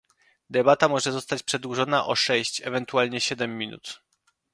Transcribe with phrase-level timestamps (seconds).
[0.49, 4.01] Debata może zostać przedłużona o sześć, ewentualnie siedem minut